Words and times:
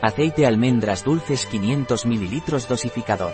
Aceite 0.00 0.46
almendras 0.46 1.02
dulces 1.02 1.44
500 1.46 2.06
ml 2.06 2.68
dosificador. 2.68 3.32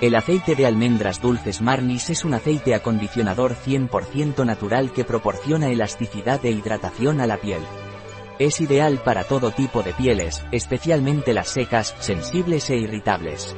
El 0.00 0.14
aceite 0.14 0.54
de 0.54 0.64
almendras 0.64 1.20
dulces 1.20 1.60
Marnis 1.60 2.08
es 2.08 2.24
un 2.24 2.32
aceite 2.32 2.74
acondicionador 2.74 3.54
100% 3.54 4.46
natural 4.46 4.90
que 4.90 5.04
proporciona 5.04 5.68
elasticidad 5.68 6.42
e 6.46 6.50
hidratación 6.50 7.20
a 7.20 7.26
la 7.26 7.36
piel. 7.36 7.60
Es 8.38 8.62
ideal 8.62 9.02
para 9.04 9.24
todo 9.24 9.50
tipo 9.50 9.82
de 9.82 9.92
pieles, 9.92 10.42
especialmente 10.50 11.34
las 11.34 11.48
secas, 11.48 11.94
sensibles 11.98 12.70
e 12.70 12.76
irritables. 12.76 13.54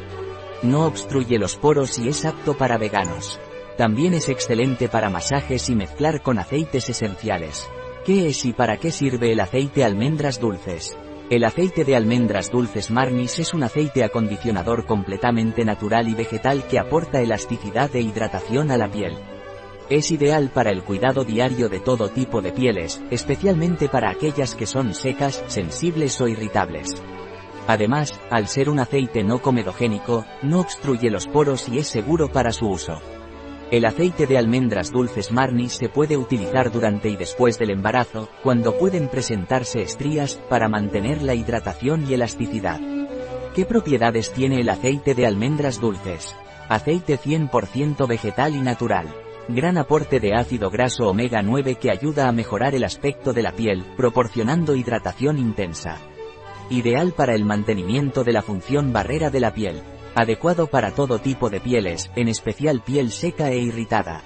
No 0.64 0.86
obstruye 0.86 1.38
los 1.38 1.54
poros 1.54 2.00
y 2.00 2.08
es 2.08 2.24
apto 2.24 2.56
para 2.56 2.78
veganos. 2.78 3.38
También 3.76 4.14
es 4.14 4.28
excelente 4.28 4.88
para 4.88 5.08
masajes 5.08 5.70
y 5.70 5.76
mezclar 5.76 6.20
con 6.20 6.40
aceites 6.40 6.88
esenciales. 6.88 7.68
¿Qué 8.04 8.26
es 8.26 8.44
y 8.44 8.52
para 8.52 8.78
qué 8.78 8.90
sirve 8.90 9.30
el 9.30 9.38
aceite 9.38 9.84
almendras 9.84 10.40
dulces? 10.40 10.96
El 11.32 11.44
aceite 11.44 11.86
de 11.86 11.96
almendras 11.96 12.50
dulces 12.50 12.90
Marnis 12.90 13.38
es 13.38 13.54
un 13.54 13.62
aceite 13.62 14.04
acondicionador 14.04 14.84
completamente 14.84 15.64
natural 15.64 16.06
y 16.06 16.14
vegetal 16.14 16.66
que 16.68 16.78
aporta 16.78 17.22
elasticidad 17.22 17.96
e 17.96 18.02
hidratación 18.02 18.70
a 18.70 18.76
la 18.76 18.90
piel. 18.90 19.14
Es 19.88 20.10
ideal 20.10 20.50
para 20.52 20.68
el 20.68 20.82
cuidado 20.82 21.24
diario 21.24 21.70
de 21.70 21.80
todo 21.80 22.10
tipo 22.10 22.42
de 22.42 22.52
pieles, 22.52 23.02
especialmente 23.10 23.88
para 23.88 24.10
aquellas 24.10 24.54
que 24.54 24.66
son 24.66 24.92
secas, 24.92 25.42
sensibles 25.46 26.20
o 26.20 26.28
irritables. 26.28 27.02
Además, 27.66 28.20
al 28.28 28.46
ser 28.46 28.68
un 28.68 28.80
aceite 28.80 29.24
no 29.24 29.40
comedogénico, 29.40 30.26
no 30.42 30.60
obstruye 30.60 31.08
los 31.08 31.28
poros 31.28 31.66
y 31.66 31.78
es 31.78 31.86
seguro 31.86 32.30
para 32.30 32.52
su 32.52 32.68
uso. 32.68 33.00
El 33.72 33.86
aceite 33.86 34.26
de 34.26 34.36
almendras 34.36 34.92
dulces 34.92 35.32
Marnis 35.32 35.72
se 35.72 35.88
puede 35.88 36.18
utilizar 36.18 36.70
durante 36.70 37.08
y 37.08 37.16
después 37.16 37.58
del 37.58 37.70
embarazo, 37.70 38.28
cuando 38.42 38.76
pueden 38.76 39.08
presentarse 39.08 39.80
estrías, 39.80 40.34
para 40.50 40.68
mantener 40.68 41.22
la 41.22 41.34
hidratación 41.34 42.04
y 42.06 42.12
elasticidad. 42.12 42.78
¿Qué 43.54 43.64
propiedades 43.64 44.30
tiene 44.34 44.60
el 44.60 44.68
aceite 44.68 45.14
de 45.14 45.26
almendras 45.26 45.80
dulces? 45.80 46.36
Aceite 46.68 47.18
100% 47.18 48.06
vegetal 48.06 48.54
y 48.54 48.60
natural. 48.60 49.06
Gran 49.48 49.78
aporte 49.78 50.20
de 50.20 50.34
ácido 50.34 50.68
graso 50.68 51.08
omega 51.08 51.40
9 51.40 51.76
que 51.76 51.90
ayuda 51.90 52.28
a 52.28 52.32
mejorar 52.32 52.74
el 52.74 52.84
aspecto 52.84 53.32
de 53.32 53.42
la 53.42 53.52
piel, 53.52 53.86
proporcionando 53.96 54.76
hidratación 54.76 55.38
intensa. 55.38 55.96
Ideal 56.68 57.12
para 57.12 57.34
el 57.34 57.46
mantenimiento 57.46 58.22
de 58.22 58.34
la 58.34 58.42
función 58.42 58.92
barrera 58.92 59.30
de 59.30 59.40
la 59.40 59.54
piel. 59.54 59.82
Adecuado 60.14 60.66
para 60.66 60.90
todo 60.90 61.20
tipo 61.20 61.48
de 61.48 61.58
pieles, 61.58 62.10
en 62.16 62.28
especial 62.28 62.82
piel 62.82 63.10
seca 63.10 63.50
e 63.50 63.58
irritada. 63.58 64.22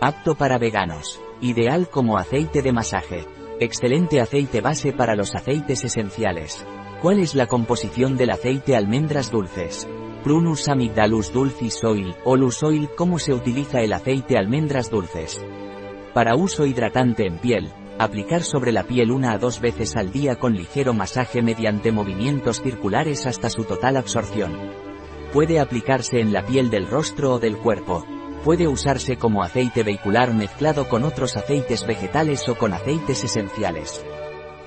Apto 0.00 0.34
para 0.34 0.58
veganos. 0.58 1.20
Ideal 1.40 1.88
como 1.88 2.18
aceite 2.18 2.60
de 2.60 2.72
masaje. 2.72 3.24
Excelente 3.60 4.20
aceite 4.20 4.60
base 4.60 4.92
para 4.92 5.14
los 5.14 5.36
aceites 5.36 5.84
esenciales. 5.84 6.66
¿Cuál 7.00 7.20
es 7.20 7.36
la 7.36 7.46
composición 7.46 8.16
del 8.16 8.30
aceite 8.30 8.74
almendras 8.74 9.30
dulces? 9.30 9.88
Prunus 10.24 10.68
amygdalus 10.68 11.32
dulcis 11.32 11.84
oil, 11.84 12.16
o 12.24 12.32
oil 12.32 12.88
¿Cómo 12.96 13.20
se 13.20 13.32
utiliza 13.32 13.80
el 13.80 13.92
aceite 13.92 14.36
almendras 14.36 14.90
dulces? 14.90 15.40
Para 16.14 16.34
uso 16.34 16.66
hidratante 16.66 17.26
en 17.26 17.38
piel, 17.38 17.72
aplicar 17.96 18.42
sobre 18.42 18.72
la 18.72 18.82
piel 18.82 19.12
una 19.12 19.32
a 19.32 19.38
dos 19.38 19.60
veces 19.60 19.94
al 19.94 20.10
día 20.10 20.36
con 20.36 20.54
ligero 20.54 20.94
masaje 20.94 21.42
mediante 21.42 21.92
movimientos 21.92 22.60
circulares 22.60 23.26
hasta 23.26 23.50
su 23.50 23.62
total 23.62 23.96
absorción. 23.96 24.81
Puede 25.32 25.60
aplicarse 25.60 26.20
en 26.20 26.30
la 26.30 26.44
piel 26.44 26.68
del 26.68 26.86
rostro 26.86 27.32
o 27.32 27.38
del 27.38 27.56
cuerpo. 27.56 28.04
Puede 28.44 28.68
usarse 28.68 29.16
como 29.16 29.42
aceite 29.42 29.82
vehicular 29.82 30.34
mezclado 30.34 30.90
con 30.90 31.04
otros 31.04 31.38
aceites 31.38 31.86
vegetales 31.86 32.46
o 32.50 32.58
con 32.58 32.74
aceites 32.74 33.24
esenciales. 33.24 34.04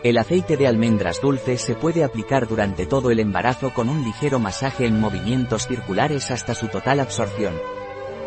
El 0.02 0.18
aceite 0.18 0.58
de 0.58 0.66
almendras 0.66 1.22
dulces 1.22 1.62
se 1.62 1.76
puede 1.76 2.04
aplicar 2.04 2.48
durante 2.48 2.88
todo 2.88 3.12
el 3.12 3.20
embarazo 3.20 3.76
con 3.76 3.90
un 3.90 4.04
ligero 4.04 4.40
masaje 4.40 4.88
en 4.88 5.00
movimientos 5.00 5.68
circulares 5.68 6.32
hasta 6.32 6.56
su 6.56 6.68
total 6.68 7.00
absorción. 7.00 7.54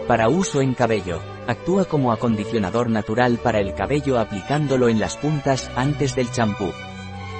Para 0.06 0.28
uso 0.28 0.60
en 0.60 0.74
cabello, 0.74 1.20
actúa 1.48 1.86
como 1.86 2.12
acondicionador 2.12 2.88
natural 2.88 3.38
para 3.42 3.58
el 3.58 3.74
cabello 3.74 4.16
aplicándolo 4.16 4.88
en 4.88 5.00
las 5.00 5.16
puntas 5.16 5.72
antes 5.74 6.14
del 6.14 6.30
champú. 6.30 6.70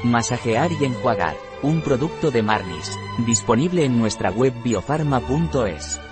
Masajear 0.02 0.70
y 0.72 0.84
enjuagar, 0.84 1.36
un 1.62 1.80
producto 1.80 2.30
de 2.30 2.42
Marnis, 2.42 2.96
disponible 3.26 3.84
en 3.84 3.98
nuestra 3.98 4.30
web 4.30 4.54
biofarma.es. 4.62 6.07